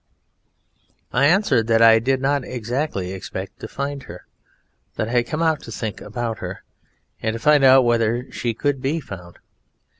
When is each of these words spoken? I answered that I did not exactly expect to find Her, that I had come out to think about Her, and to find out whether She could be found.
I 1.13 1.27
answered 1.27 1.67
that 1.67 1.83
I 1.83 1.99
did 1.99 2.21
not 2.21 2.43
exactly 2.43 3.11
expect 3.11 3.59
to 3.59 3.67
find 3.67 4.01
Her, 4.01 4.25
that 4.95 5.07
I 5.09 5.11
had 5.11 5.27
come 5.27 5.43
out 5.43 5.61
to 5.61 5.71
think 5.71 6.01
about 6.01 6.39
Her, 6.39 6.63
and 7.21 7.33
to 7.33 7.39
find 7.39 7.63
out 7.63 7.85
whether 7.85 8.25
She 8.31 8.55
could 8.55 8.81
be 8.81 8.99
found. 8.99 9.37